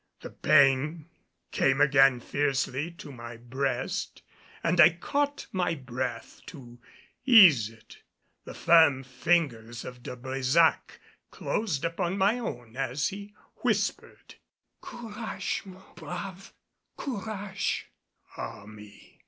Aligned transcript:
The 0.21 0.31
pain 0.31 1.09
came 1.51 1.79
again 1.79 2.21
fiercely 2.21 2.89
to 2.93 3.11
my 3.11 3.37
breast 3.37 4.23
and 4.63 4.81
I 4.81 4.89
caught 4.99 5.45
my 5.51 5.75
breath 5.75 6.41
to 6.47 6.79
ease 7.23 7.69
it. 7.69 7.97
The 8.43 8.55
firm 8.55 9.03
fingers 9.03 9.85
of 9.85 10.01
De 10.01 10.15
Brésac 10.15 10.97
closed 11.29 11.85
upon 11.85 12.17
my 12.17 12.39
own 12.39 12.75
as 12.75 13.09
he 13.09 13.35
whispered. 13.57 14.33
"Courage, 14.81 15.61
mon 15.65 15.93
brave! 15.93 16.51
Courage!" 16.97 17.91
Ah 18.37 18.65
me! 18.65 19.19